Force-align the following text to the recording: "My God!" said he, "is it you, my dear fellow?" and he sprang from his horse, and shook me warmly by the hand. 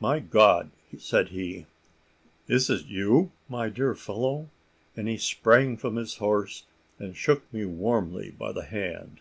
"My 0.00 0.20
God!" 0.20 0.70
said 0.96 1.28
he, 1.28 1.66
"is 2.48 2.70
it 2.70 2.86
you, 2.86 3.30
my 3.46 3.68
dear 3.68 3.94
fellow?" 3.94 4.48
and 4.96 5.06
he 5.06 5.18
sprang 5.18 5.76
from 5.76 5.96
his 5.96 6.14
horse, 6.14 6.64
and 6.98 7.14
shook 7.14 7.42
me 7.52 7.66
warmly 7.66 8.30
by 8.30 8.52
the 8.52 8.64
hand. 8.64 9.20